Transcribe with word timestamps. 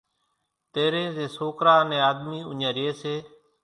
تيرين 0.73 1.07
زين 1.17 1.29
سوڪرا 1.37 1.73
انين 1.81 2.01
آۮمي 2.09 2.39
اوڃان 2.47 2.71
رئي 2.77 2.89
سي۔ 3.01 3.15